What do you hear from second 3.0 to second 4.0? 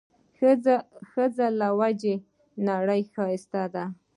ښايست دی